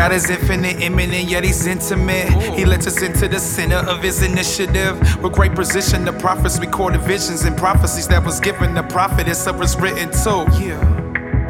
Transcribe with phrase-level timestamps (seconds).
[0.00, 2.30] God is infinite, imminent, yet He's intimate.
[2.54, 4.98] He lets us into the center of His initiative.
[5.22, 9.28] With great precision, the prophets recorded visions and prophecies that was given the prophet.
[9.28, 10.46] It's up was written too.
[10.58, 10.96] Yeah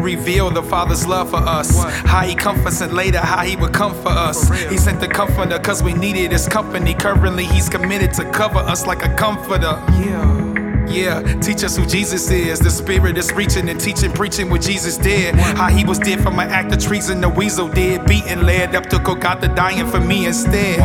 [0.01, 1.77] reveal the Father's love for us.
[1.77, 1.93] What?
[1.93, 4.49] How He comforts and later how He would come for us.
[4.71, 6.95] He sent the comforter because we needed His company.
[6.95, 9.79] Currently, He's committed to cover us like a comforter.
[10.03, 10.50] Yeah.
[10.91, 12.59] Yeah, teach us who Jesus is.
[12.59, 15.35] The spirit is reaching and teaching, preaching what Jesus did.
[15.37, 18.05] How he was dead from an act of treason, the weasel did.
[18.07, 20.79] Beaten, led up to Golgotha, dying for me instead.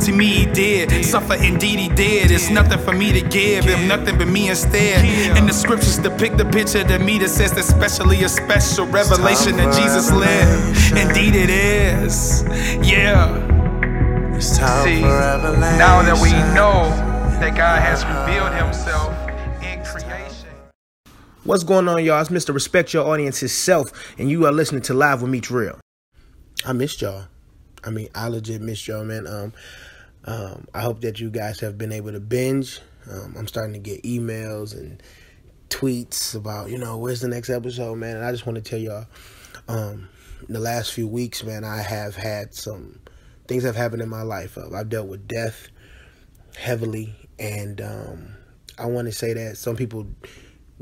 [0.00, 1.04] To me, he did.
[1.04, 2.30] Suffer, indeed, he did.
[2.30, 5.04] It's nothing for me to give him, nothing but me instead.
[5.36, 9.56] And the scriptures depict the picture to me that says, that especially a special revelation
[9.58, 10.98] that Jesus lived.
[10.98, 12.42] Indeed, it is.
[12.82, 13.48] Yeah.
[14.40, 16.90] See, now that we know
[17.38, 19.21] that God has revealed himself.
[21.44, 22.20] What's going on, y'all?
[22.20, 22.54] It's Mr.
[22.54, 25.80] Respect Your Audience himself, and you are listening to Live with Meech Real.
[26.64, 27.24] I missed y'all.
[27.82, 29.26] I mean, I legit missed y'all, man.
[29.26, 29.52] Um,
[30.24, 32.78] um, I hope that you guys have been able to binge.
[33.10, 35.02] Um, I'm starting to get emails and
[35.68, 38.18] tweets about, you know, where's the next episode, man.
[38.18, 39.06] And I just want to tell y'all,
[39.66, 40.08] um,
[40.48, 43.00] the last few weeks, man, I have had some
[43.48, 44.56] things have happened in my life.
[44.56, 45.66] Uh, I've dealt with death
[46.56, 48.36] heavily, and um,
[48.78, 50.06] I want to say that some people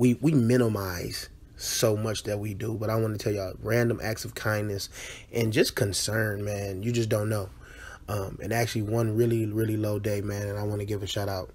[0.00, 4.00] we we minimize so much that we do, but I want to tell y'all random
[4.02, 4.88] acts of kindness
[5.30, 6.82] and just concern, man.
[6.82, 7.50] You just don't know.
[8.08, 11.06] Um, and actually, one really really low day, man, and I want to give a
[11.06, 11.50] shout out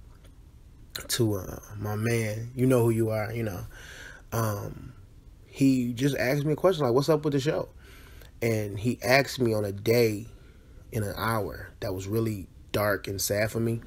[1.08, 2.52] to uh, my man.
[2.56, 3.62] You know who you are, you know.
[4.32, 4.94] Um,
[5.48, 7.70] he just asked me a question like, "What's up with the show?"
[8.44, 10.28] And he asked me on a day
[10.92, 13.82] in an hour that was really dark and sad for me.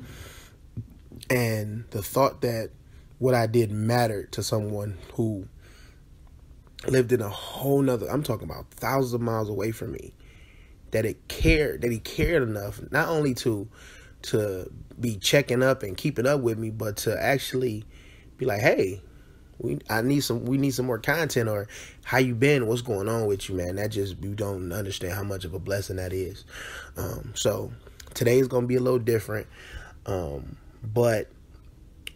[1.30, 2.70] And the thought that
[3.18, 5.48] what I did mattered to someone who
[6.86, 10.14] lived in a whole nother I'm talking about thousands of miles away from me.
[10.92, 13.68] That it cared that he cared enough not only to
[14.22, 17.84] to be checking up and keeping up with me, but to actually
[18.36, 19.00] be like, hey,
[19.58, 21.68] we I need some we need some more content or
[22.04, 23.76] how you been, what's going on with you, man.
[23.76, 26.44] That just you don't understand how much of a blessing that is.
[26.96, 27.72] Um, so
[28.14, 29.46] today is gonna be a little different.
[30.06, 31.28] Um, but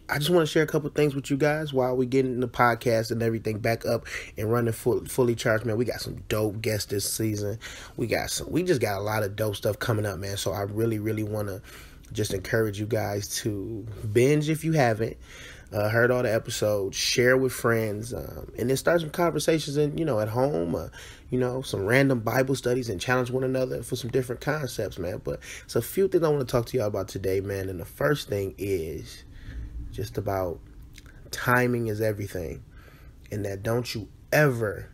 [0.09, 2.47] I just want to share a couple things with you guys while we're getting the
[2.47, 4.05] podcast and everything back up
[4.37, 5.65] and running full, fully charged.
[5.65, 7.57] Man, we got some dope guests this season.
[7.95, 8.51] We got some.
[8.51, 10.35] We just got a lot of dope stuff coming up, man.
[10.35, 11.61] So I really, really want to
[12.11, 15.17] just encourage you guys to binge if you haven't.
[15.71, 19.97] Uh, heard all the episodes, share with friends, um, and then start some conversations and
[19.97, 20.87] you know at home, uh,
[21.31, 25.19] you know some random Bible studies and challenge one another for some different concepts, man.
[25.23, 27.69] But it's a few things I want to talk to y'all about today, man.
[27.69, 29.23] And the first thing is
[29.93, 30.59] just about
[31.31, 32.63] timing is everything.
[33.31, 34.89] And that don't you ever,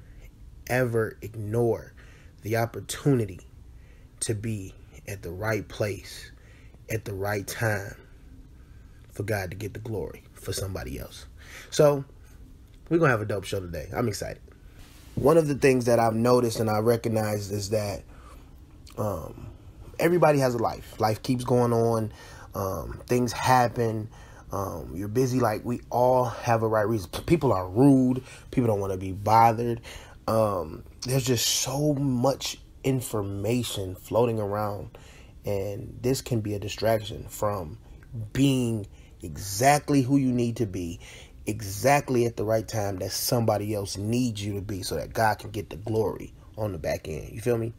[0.67, 1.93] ever ignore
[2.41, 3.41] the opportunity
[4.21, 4.73] to be
[5.07, 6.31] at the right place
[6.89, 7.95] at the right time
[9.11, 11.25] for God to get the glory for somebody else.
[11.69, 12.03] So,
[12.89, 13.87] we're going to have a dope show today.
[13.95, 14.41] I'm excited.
[15.15, 18.03] One of the things that I've noticed and I recognize is that
[18.97, 19.47] um,
[19.99, 20.99] everybody has a life.
[20.99, 22.11] Life keeps going on.
[22.55, 24.09] Um, things happen.
[24.51, 25.39] Um, you're busy.
[25.39, 27.09] Like we all have a right reason.
[27.25, 28.23] People are rude.
[28.51, 29.81] People don't want to be bothered.
[30.27, 34.97] Um, there's just so much information floating around,
[35.45, 37.77] and this can be a distraction from
[38.33, 38.87] being
[39.21, 40.99] exactly who you need to be,
[41.45, 45.39] exactly at the right time that somebody else needs you to be, so that God
[45.39, 47.31] can get the glory on the back end.
[47.31, 47.73] You feel me?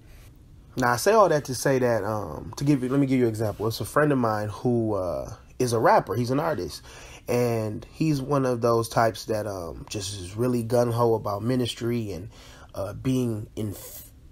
[0.76, 2.88] Now I say all that to say that um, to give you.
[2.88, 3.66] Let me give you an example.
[3.68, 6.16] It's a friend of mine who uh, is a rapper.
[6.16, 6.82] He's an artist.
[7.28, 12.10] And he's one of those types that um, just is really gun ho about ministry
[12.12, 12.30] and
[12.74, 13.76] uh, being in,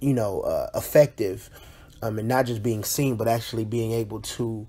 [0.00, 1.48] you know, uh, effective,
[2.02, 4.66] um, and not just being seen, but actually being able to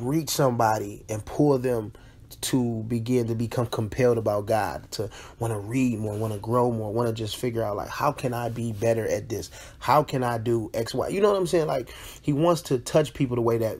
[0.00, 1.92] reach somebody and pull them
[2.40, 6.70] to begin to become compelled about God, to want to read more, want to grow
[6.70, 9.50] more, want to just figure out like how can I be better at this?
[9.78, 11.08] How can I do X, Y?
[11.08, 11.66] You know what I'm saying?
[11.66, 11.92] Like
[12.22, 13.78] he wants to touch people the way that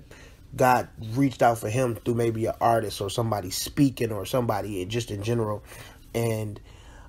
[0.57, 5.11] God reached out for him through maybe an artist or somebody speaking or somebody just
[5.11, 5.63] in general.
[6.15, 6.61] And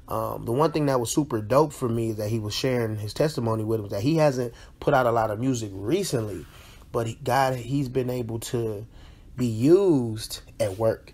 [0.08, 3.14] um, the one thing that was super dope for me that he was sharing his
[3.14, 6.46] testimony with was that he hasn't put out a lot of music recently,
[6.92, 8.86] but God, he's been able to
[9.36, 11.14] be used at work,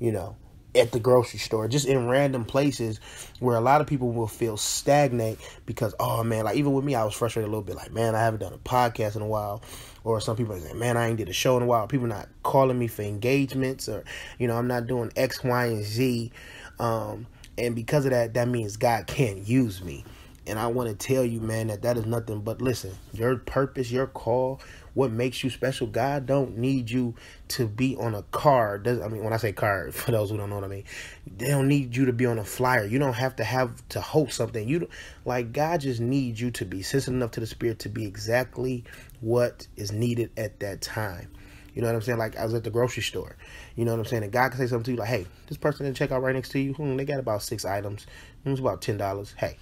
[0.00, 0.36] you know,
[0.74, 2.98] at the grocery store, just in random places
[3.38, 6.96] where a lot of people will feel stagnant because, oh man, like even with me,
[6.96, 9.26] I was frustrated a little bit, like, man, I haven't done a podcast in a
[9.26, 9.62] while
[10.04, 11.86] or some people say, man, I ain't did a show in a while.
[11.88, 14.04] People not calling me for engagements, or
[14.38, 16.30] you know, I'm not doing X, Y, and Z.
[16.78, 20.04] Um, and because of that, that means God can't use me.
[20.46, 23.90] And I want to tell you, man, that that is nothing but listen, your purpose,
[23.90, 24.60] your call,
[24.94, 25.86] what makes you special.
[25.86, 27.14] God don't need you
[27.48, 28.88] to be on a card.
[28.88, 30.84] I mean, when I say card, for those who don't know what I mean,
[31.26, 32.84] they don't need you to be on a flyer.
[32.84, 34.66] You don't have to have to host something.
[34.68, 34.88] You
[35.24, 38.84] like God just needs you to be sensitive enough to the Spirit to be exactly
[39.20, 41.30] what is needed at that time.
[41.74, 42.18] You know what I'm saying?
[42.18, 43.36] Like I was at the grocery store.
[43.74, 44.22] You know what I'm saying?
[44.22, 46.50] And God can say something to you like, "Hey, this person in checkout right next
[46.50, 48.06] to you, hmm, they got about six items.
[48.44, 49.34] Hmm, it's about ten dollars.
[49.36, 49.56] Hey,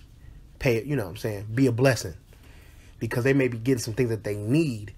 [0.58, 0.84] pay it.
[0.84, 1.46] You know what I'm saying?
[1.54, 2.14] Be a blessing
[2.98, 4.94] because they may be getting some things that they need,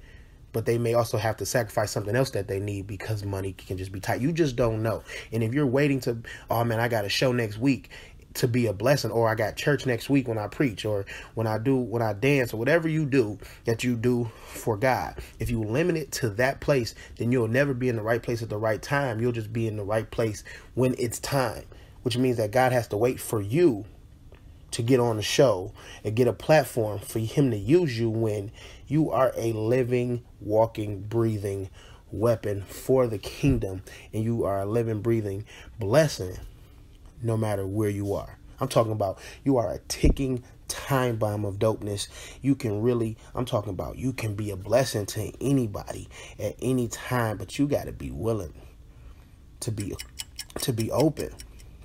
[0.55, 3.77] but they may also have to sacrifice something else that they need because money can
[3.77, 4.23] just be tight.
[4.23, 5.03] You just don't know.
[5.33, 6.17] And if you're waiting to,
[6.49, 7.91] oh man, I got a show next week
[8.35, 11.47] to be a blessing or I got church next week when I preach or when
[11.47, 15.19] I do when I dance or whatever you do that you do for God.
[15.39, 18.43] If you limit it to that place, then you'll never be in the right place
[18.43, 19.21] at the right time.
[19.21, 21.65] You'll just be in the right place when it's time,
[22.03, 23.85] which means that God has to wait for you
[24.75, 25.73] to get on the show
[26.03, 28.51] and get a platform for him to use you when
[28.87, 31.71] you are a living, walking, breathing
[32.11, 33.83] weapon for the kingdom
[34.13, 35.45] and you are a living, breathing
[35.79, 36.37] blessing
[37.23, 38.39] no matter where you are.
[38.61, 42.09] I'm talking about you are a ticking time bomb of dopeness.
[42.41, 46.09] You can really, I'm talking about you can be a blessing to anybody
[46.39, 48.55] at any time, but you got to be willing
[49.61, 49.95] to be
[50.61, 51.31] to be open,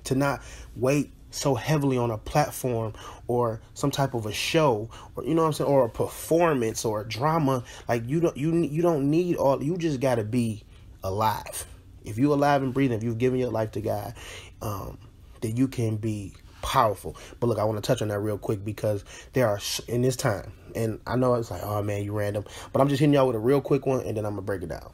[0.04, 0.42] to not
[0.76, 2.92] wait so heavily on a platform
[3.26, 6.84] or some type of a show or you know what I'm saying or a performance
[6.84, 10.24] or a drama like you don't you you don't need all you just got to
[10.24, 10.64] be
[11.02, 11.66] alive
[12.04, 14.14] if you're alive and breathing if you've given your life to God
[14.60, 14.98] um
[15.40, 17.16] that you can be powerful.
[17.38, 20.16] But look, I want to touch on that real quick because there are in this
[20.16, 23.26] time, and I know it's like, oh man, you random, but I'm just hitting y'all
[23.26, 24.92] with a real quick one, and then I'm gonna break it down.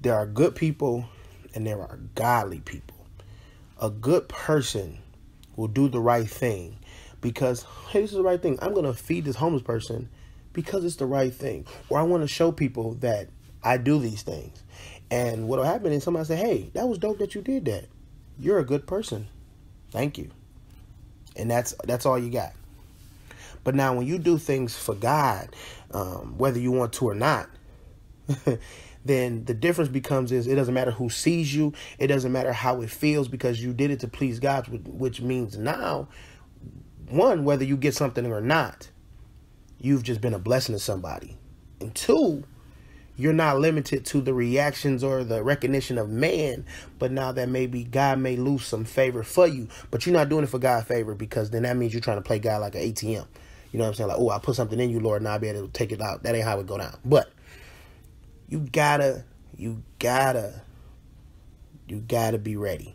[0.00, 1.08] There are good people,
[1.54, 2.93] and there are godly people.
[3.80, 4.98] A good person
[5.56, 6.78] will do the right thing
[7.20, 8.58] because hey, this is the right thing.
[8.62, 10.08] I'm gonna feed this homeless person
[10.52, 13.28] because it's the right thing, or I want to show people that
[13.62, 14.62] I do these things.
[15.10, 17.88] And what'll happen is somebody say, "Hey, that was dope that you did that."
[18.38, 19.26] you're a good person.
[19.90, 20.30] Thank you.
[21.36, 22.52] And that's that's all you got.
[23.62, 25.54] But now when you do things for God,
[25.92, 27.48] um, whether you want to or not,
[29.04, 32.80] then the difference becomes is it doesn't matter who sees you, it doesn't matter how
[32.80, 36.08] it feels because you did it to please God, which means now,
[37.08, 38.90] one, whether you get something or not,
[39.78, 41.36] you've just been a blessing to somebody.
[41.80, 42.44] And two,
[43.16, 46.64] you're not limited to the reactions or the recognition of man,
[46.98, 50.44] but now that maybe God may lose some favor for you, but you're not doing
[50.44, 52.80] it for God's favor because then that means you're trying to play God like an
[52.80, 53.26] ATM.
[53.70, 54.08] You know what I'm saying?
[54.08, 56.00] Like, oh, I put something in you, Lord, and I'll be able to take it
[56.00, 56.22] out.
[56.22, 56.96] That ain't how it go down.
[57.04, 57.30] But
[58.48, 59.24] you gotta,
[59.56, 60.62] you gotta,
[61.88, 62.94] you gotta be ready.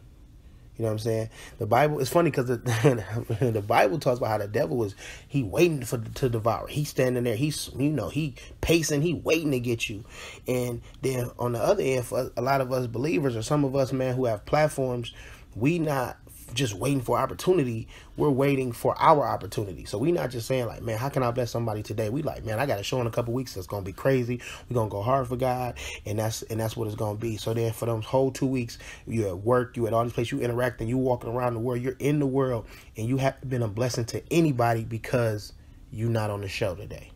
[0.80, 1.30] You know what I'm saying?
[1.58, 2.56] The Bible it's funny because the,
[3.54, 4.96] the Bible talks about how the devil was
[5.28, 6.68] he waiting for to devour.
[6.68, 7.36] He's standing there.
[7.36, 9.02] He's you know he pacing.
[9.02, 10.06] He waiting to get you.
[10.48, 13.76] And then on the other end, for a lot of us believers or some of
[13.76, 15.14] us man who have platforms,
[15.54, 16.18] we not
[16.54, 17.88] just waiting for opportunity.
[18.18, 19.86] We're waiting for our opportunity.
[19.86, 22.10] So we not just saying like, man, how can I bless somebody today?
[22.10, 24.42] We like, man, I got a show in a couple weeks that's gonna be crazy.
[24.70, 25.76] We're gonna go hard for God,
[26.06, 27.38] and that's and that's what it's gonna be.
[27.38, 30.32] So then for those whole two weeks, you at work, you at all these places,
[30.32, 32.66] you interacting, you walking around the world, you're in the world,
[32.98, 35.54] and you have been a blessing to anybody because
[35.92, 37.12] you're not on the show today.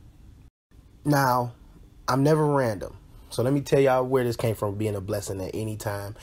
[1.05, 1.53] Now,
[2.07, 2.97] I'm never random.
[3.29, 6.15] So let me tell y'all where this came from being a blessing at any time.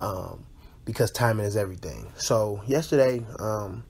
[0.00, 0.44] Um,
[0.88, 2.10] because timing is everything.
[2.16, 3.84] So yesterday, um,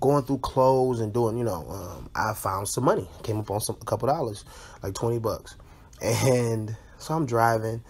[0.00, 3.08] going through clothes and doing, you know, um, I found some money.
[3.22, 4.44] Came up on some a couple dollars,
[4.82, 5.54] like twenty bucks,
[6.02, 7.80] and so I'm driving,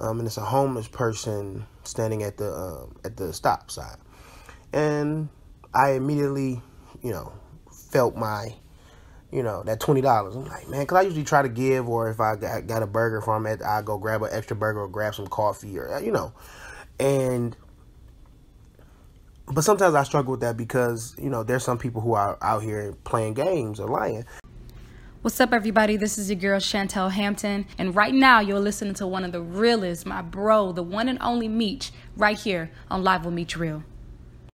[0.00, 3.96] um, and it's a homeless person standing at the um, at the stop sign,
[4.72, 5.28] and
[5.72, 6.60] I immediately,
[7.00, 7.32] you know,
[7.92, 8.56] felt my
[9.30, 10.34] you know, that twenty dollars.
[10.34, 12.88] I'm like, man, cause I usually try to give, or if I got, got a
[12.88, 16.10] burger from it, I go grab an extra burger or grab some coffee, or you
[16.10, 16.32] know,
[16.98, 17.56] and
[19.46, 22.62] but sometimes I struggle with that because, you know, there's some people who are out
[22.62, 24.24] here playing games or lying.
[25.22, 25.96] What's up, everybody?
[25.96, 29.40] This is your girl Chantel Hampton, and right now you're listening to one of the
[29.40, 33.82] realest, my bro, the one and only Meech, right here on Live with Meech Real.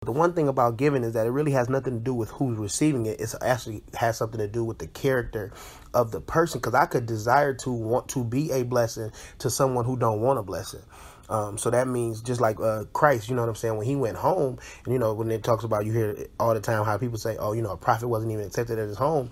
[0.04, 2.58] The one thing about giving is that it really has nothing to do with who's
[2.58, 3.20] receiving it.
[3.20, 5.52] It actually has something to do with the character
[5.94, 6.60] of the person.
[6.60, 10.38] Because I could desire to want to be a blessing to someone who don't want
[10.38, 10.82] a blessing.
[11.28, 13.76] Um, so that means just like uh, Christ, you know what I'm saying?
[13.76, 16.60] When he went home, and you know when it talks about, you hear all the
[16.60, 19.30] time how people say, "Oh, you know, a prophet wasn't even accepted at his home."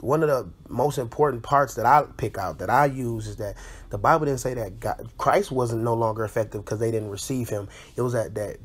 [0.00, 3.56] One of the most important parts that I pick out that I use is that
[3.90, 7.48] the Bible didn't say that God, Christ wasn't no longer effective because they didn't receive
[7.48, 7.68] him.
[7.96, 8.58] It was that that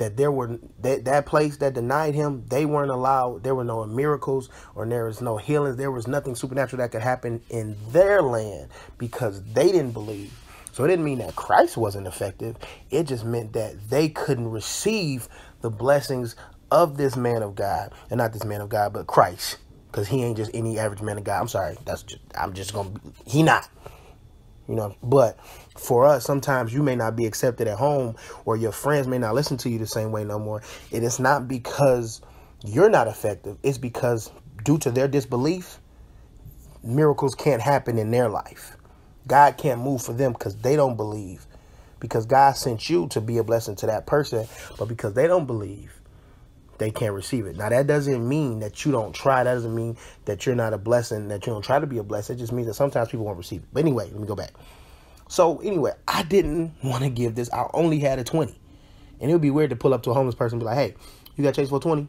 [0.00, 3.42] that there were that, that place that denied him, they weren't allowed.
[3.44, 5.76] There were no miracles or there was no healings.
[5.76, 10.32] There was nothing supernatural that could happen in their land because they didn't believe.
[10.72, 12.56] So it didn't mean that Christ wasn't effective.
[12.90, 15.28] It just meant that they couldn't receive
[15.60, 16.36] the blessings
[16.70, 19.58] of this man of God, and not this man of God, but Christ,
[19.90, 21.40] because he ain't just any average man of God.
[21.40, 22.92] I'm sorry, that's just I'm just gonna
[23.26, 23.68] he not,
[24.68, 24.94] you know.
[25.02, 25.38] But
[25.76, 29.34] for us, sometimes you may not be accepted at home, or your friends may not
[29.34, 30.62] listen to you the same way no more.
[30.92, 32.20] And it's not because
[32.64, 34.30] you're not effective; it's because
[34.62, 35.80] due to their disbelief,
[36.84, 38.76] miracles can't happen in their life.
[39.26, 41.46] God can't move for them because they don't believe.
[41.98, 44.46] Because God sent you to be a blessing to that person,
[44.78, 46.00] but because they don't believe,
[46.78, 47.56] they can't receive it.
[47.56, 49.44] Now that doesn't mean that you don't try.
[49.44, 52.02] That doesn't mean that you're not a blessing, that you don't try to be a
[52.02, 52.36] blessing.
[52.36, 53.68] It just means that sometimes people won't receive it.
[53.70, 54.52] But anyway, let me go back.
[55.28, 57.52] So anyway, I didn't want to give this.
[57.52, 58.58] I only had a 20.
[59.20, 60.76] And it would be weird to pull up to a homeless person and be like,
[60.76, 60.94] hey,
[61.36, 62.08] you got change for 20?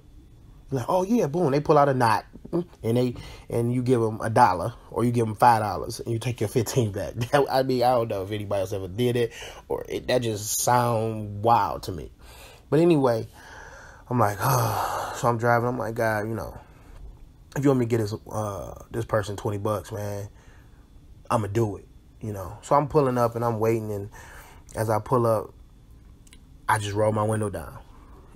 [0.72, 1.52] Like, oh yeah, boom.
[1.52, 3.16] They pull out a knot and they
[3.50, 6.40] and you give them a dollar or you give them five dollars and you take
[6.40, 7.14] your 15 back.
[7.34, 9.34] I mean, I don't know if anybody else ever did it
[9.68, 12.12] or it, that just sound wild to me.
[12.70, 13.28] But anyway,
[14.10, 15.68] I'm like, oh, so I'm driving.
[15.68, 16.58] I'm like, God, you know,
[17.56, 20.30] if you want me to get this uh, this person 20 bucks, man,
[21.30, 21.88] I'm gonna do it.
[22.22, 24.10] You know, so I'm pulling up and I'm waiting, and
[24.76, 25.54] as I pull up,
[26.70, 27.80] I just roll my window down.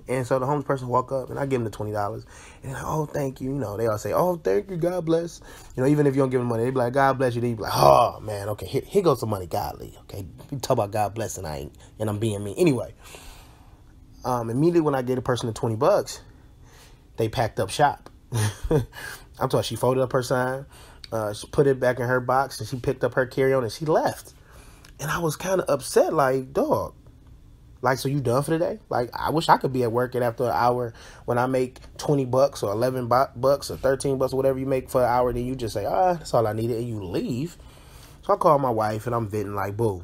[0.08, 2.26] And so the homeless person walk up and I give them the twenty dollars.
[2.62, 3.50] And like, oh, thank you.
[3.50, 5.40] You know, they all say, oh, thank you, God bless.
[5.76, 7.40] You know, even if you don't give them money, they be like, God bless you.
[7.40, 9.94] They be like, oh man, okay, here, here goes some money, godly.
[10.02, 12.94] Okay, you talk about God bless and I ain't, and I'm being mean anyway.
[14.24, 16.20] Um, immediately when I gave the person the twenty bucks,
[17.16, 18.10] they packed up shop.
[18.70, 19.62] I'm talking.
[19.62, 20.66] She folded up her sign,
[21.12, 23.64] uh, she put it back in her box, and she picked up her carry on
[23.64, 24.34] and she left.
[24.98, 26.94] And I was kind of upset, like, dog
[27.86, 28.80] like, so you done for the day?
[28.88, 30.92] Like, I wish I could be at work and after an hour
[31.24, 34.90] when I make 20 bucks or 11 bucks or 13 bucks or whatever you make
[34.90, 37.56] for an hour, then you just say, ah, that's all I needed, and you leave.
[38.22, 40.02] So I call my wife and I'm venting like, boo,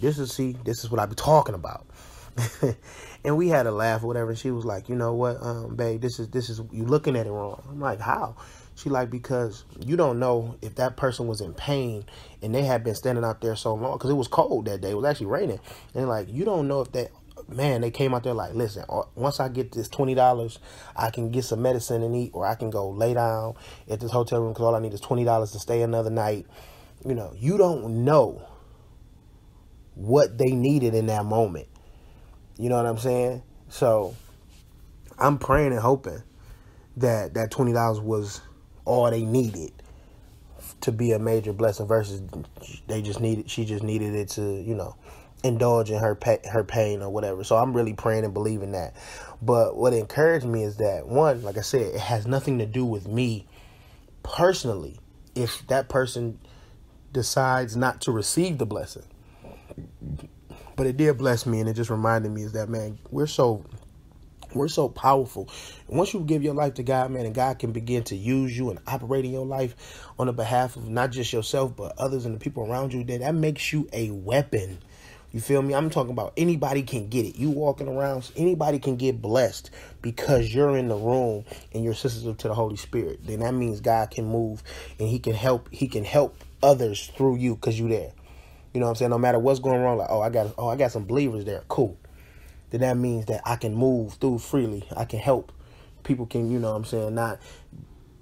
[0.00, 1.86] this is, see, this is what I be talking about.
[3.24, 4.30] and we had a laugh or whatever.
[4.30, 7.14] And she was like, you know what, um, babe, this is, this is, you looking
[7.14, 7.62] at it wrong.
[7.70, 8.34] I'm like, how?
[8.78, 12.04] She like because you don't know if that person was in pain
[12.40, 14.90] and they had been standing out there so long because it was cold that day.
[14.92, 15.58] It was actually raining,
[15.94, 17.10] and like you don't know if that
[17.48, 20.58] man they came out there like listen uh, once i get this $20
[20.96, 23.54] i can get some medicine and eat or i can go lay down
[23.88, 26.46] at this hotel room because all i need is $20 to stay another night.
[27.06, 28.42] You know you don't know
[29.94, 31.68] what they needed in that moment.
[32.58, 33.42] You know what i'm saying?
[33.68, 34.14] So
[35.18, 36.22] i'm praying and hoping
[36.96, 38.40] that that $20 was
[38.88, 39.72] all they needed
[40.80, 42.22] to be a major blessing versus
[42.86, 44.96] they just needed she just needed it to you know
[45.44, 47.44] indulge in her pa- her pain or whatever.
[47.44, 48.94] So i'm really praying and believing that.
[49.40, 52.84] But what encouraged me is that one like i said it has nothing to do
[52.84, 53.46] with me
[54.22, 54.98] personally
[55.34, 56.38] if that person
[57.12, 59.04] decides not to receive the blessing.
[60.76, 63.64] But it did bless me and it just reminded me is that man we're so
[64.54, 65.48] we're so powerful.
[65.88, 68.70] once you give your life to God, man, and God can begin to use you
[68.70, 72.34] and operate in your life on the behalf of not just yourself, but others and
[72.34, 74.78] the people around you, then that makes you a weapon.
[75.30, 75.74] You feel me?
[75.74, 77.36] I'm talking about anybody can get it.
[77.36, 82.38] You walking around, anybody can get blessed because you're in the room and you're sensitive
[82.38, 83.20] to the Holy Spirit.
[83.24, 84.62] Then that means God can move
[84.98, 85.68] and He can help.
[85.70, 88.12] He can help others through you because you're there.
[88.72, 89.10] You know what I'm saying?
[89.10, 91.62] No matter what's going wrong, like oh I got oh I got some believers there.
[91.68, 91.98] Cool
[92.70, 94.86] then that means that I can move through freely.
[94.96, 95.52] I can help.
[96.04, 97.40] People can, you know what I'm saying, not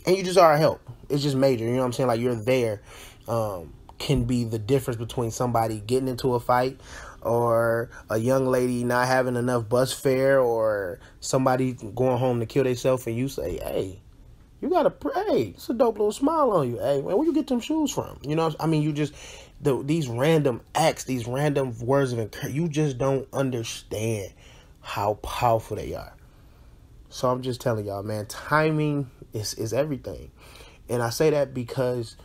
[0.07, 0.81] and you just are a help.
[1.09, 2.07] It's just major, you know what I'm saying?
[2.07, 2.81] Like you're there.
[3.29, 6.79] Um, can be the difference between somebody getting into a fight
[7.23, 12.63] or a young lady not having enough bus fare or somebody going home to kill
[12.65, 14.01] themselves and you say, Hey,
[14.61, 15.55] you gotta pray.
[15.55, 16.79] It's a dope little smile on you.
[16.79, 18.19] Hey, where you get them shoes from?
[18.23, 19.15] You know, I mean, you just
[19.61, 24.33] the, these random acts, these random words of encouragement, you just don't understand
[24.81, 26.15] how powerful they are.
[27.09, 30.31] So I'm just telling y'all, man, timing is, is everything.
[30.89, 32.17] And I say that because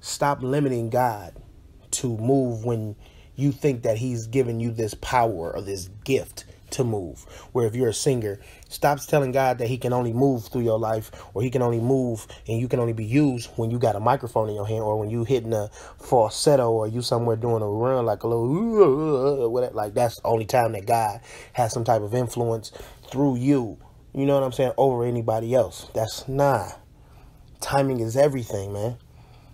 [0.00, 1.34] stop limiting God
[1.92, 2.96] to move when
[3.36, 6.44] you think that he's giving you this power or this gift
[6.74, 7.22] to move.
[7.52, 8.38] Where if you're a singer,
[8.68, 11.80] stops telling God that he can only move through your life or he can only
[11.80, 14.82] move and you can only be used when you got a microphone in your hand
[14.82, 18.44] or when you hitting a falsetto or you somewhere doing a run like a little.
[19.74, 21.20] Like that's the only time that God
[21.52, 22.72] has some type of influence
[23.10, 23.78] through you.
[24.12, 24.72] You know what I'm saying?
[24.76, 25.88] Over anybody else.
[25.94, 26.80] That's not.
[27.60, 28.98] Timing is everything, man.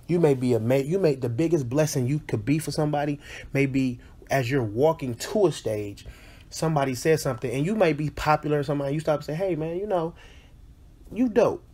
[0.09, 3.21] You may be a you may the biggest blessing you could be for somebody
[3.53, 4.01] may be
[4.31, 6.07] as you're walking to a stage
[6.51, 9.55] somebody said something and you might be popular or somebody you stop and say, Hey
[9.55, 10.15] man, you know,
[11.13, 11.65] you dope.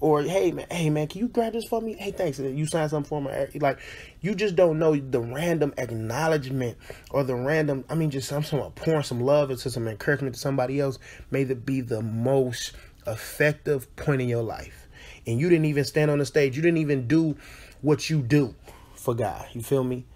[0.00, 1.94] Or hey man, hey man, can you grab this for me?
[1.94, 2.38] Hey, thanks.
[2.38, 3.30] And you sign something for me.
[3.30, 3.80] Eh, like,
[4.22, 6.78] you just don't know the random acknowledgement
[7.10, 7.84] or the random.
[7.90, 10.98] I mean, just some some pouring some love into some encouragement to somebody else
[11.30, 12.72] may be the most
[13.06, 14.88] effective point in your life.
[15.26, 16.56] And you didn't even stand on the stage.
[16.56, 17.36] You didn't even do
[17.82, 18.54] what you do
[18.94, 19.46] for God.
[19.52, 20.06] You feel me?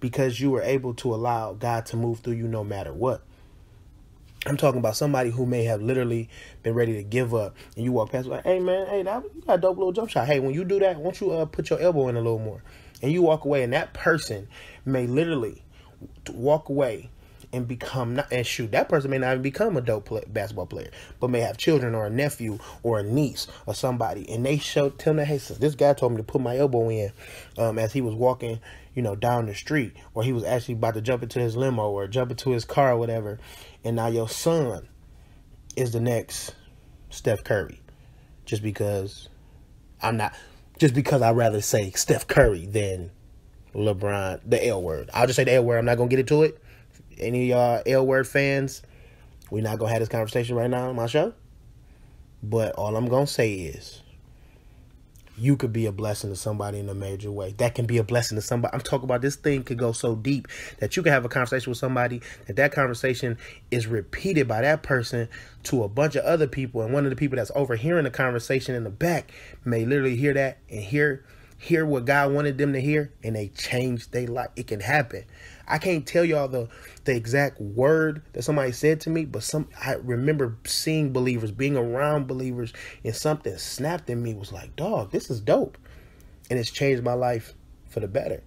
[0.00, 3.22] Because you were able to allow God to move through you no matter what.
[4.46, 6.28] I'm talking about somebody who may have literally
[6.62, 9.42] been ready to give up, and you walk past like, "Hey man, hey, that you
[9.46, 10.26] got a dope little jump shot.
[10.26, 12.62] Hey, when you do that, won't you uh, put your elbow in a little more?"
[13.02, 14.48] And you walk away, and that person
[14.84, 15.64] may literally
[16.30, 17.10] walk away
[17.52, 20.66] and become not and shoot that person may not even become a dope play, basketball
[20.66, 24.58] player, but may have children or a nephew or a niece or somebody, and they
[24.58, 27.12] show tell them, "Hey, this guy told me to put my elbow in,"
[27.56, 28.60] um, as he was walking,
[28.94, 31.90] you know, down the street, or he was actually about to jump into his limo
[31.90, 33.38] or jump into his car or whatever,
[33.88, 34.86] and now your son
[35.74, 36.54] is the next
[37.08, 37.80] Steph Curry,
[38.44, 39.30] just because
[40.02, 40.34] I'm not,
[40.78, 43.10] just because I'd rather say Steph Curry than
[43.74, 45.08] LeBron, the L word.
[45.14, 45.78] I'll just say the L word.
[45.78, 46.62] I'm not gonna get into it.
[47.16, 48.82] Any of y'all L word fans,
[49.50, 51.32] we're not gonna have this conversation right now on my show.
[52.42, 54.02] But all I'm gonna say is
[55.38, 57.54] you could be a blessing to somebody in a major way.
[57.58, 58.74] That can be a blessing to somebody.
[58.74, 61.70] I'm talking about this thing could go so deep that you can have a conversation
[61.70, 63.38] with somebody that that conversation
[63.70, 65.28] is repeated by that person
[65.64, 68.74] to a bunch of other people, and one of the people that's overhearing the conversation
[68.74, 69.32] in the back
[69.64, 71.24] may literally hear that and hear
[71.58, 74.50] hear what God wanted them to hear, and they change their life.
[74.56, 75.24] It can happen.
[75.66, 76.68] I can't tell y'all the
[77.04, 81.76] the exact word that somebody said to me, but some I remember seeing believers, being
[81.76, 82.72] around believers,
[83.04, 85.76] and something snapped in me was like, dog, this is dope.
[86.48, 87.54] And it's changed my life
[87.90, 88.42] for the better.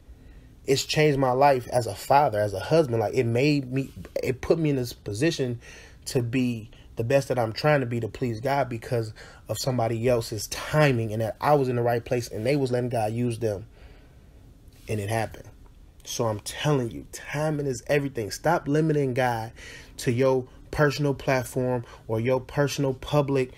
[0.65, 3.01] It's changed my life as a father, as a husband.
[3.01, 3.91] Like it made me
[4.24, 5.60] it put me in this position
[6.06, 9.12] to be the best that I'm trying to be to please God because
[9.50, 12.72] of somebody else's timing and that I was in the right place and they was
[12.72, 13.65] letting God use them.
[14.88, 15.49] And it happened.
[16.04, 18.30] So I'm telling you, timing is everything.
[18.30, 19.52] Stop limiting God
[19.97, 23.52] to your personal platform or your personal public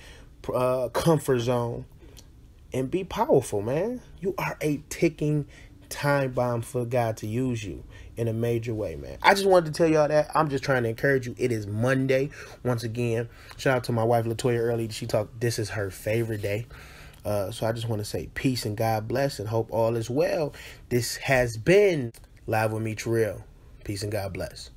[0.54, 1.84] uh, comfort zone
[2.72, 4.00] and be powerful, man.
[4.22, 5.48] You are a ticking
[5.94, 7.84] time bomb for God to use you
[8.18, 9.18] in a major way, man.
[9.22, 10.30] I just wanted to tell y'all that.
[10.36, 11.36] I'm just trying to encourage you.
[11.38, 12.32] It is Monday.
[12.64, 14.90] Once again, shout out to my wife Latoya early.
[14.90, 16.66] She talked this is her favorite day.
[17.24, 20.10] Uh, so I just want to say peace and God bless and hope all is
[20.10, 20.54] well.
[20.90, 22.12] This has been
[22.48, 23.44] Live with Meech Real.
[23.86, 24.72] Peace and God bless.